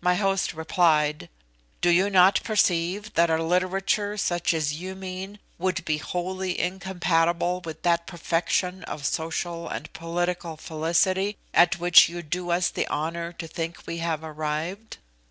[0.00, 1.28] My host replied
[1.82, 7.60] "Do you not perceive that a literature such as you mean would be wholly incompatible
[7.62, 13.30] with that perfection of social or political felicity at which you do us the honour
[13.34, 14.96] to think we have arrived?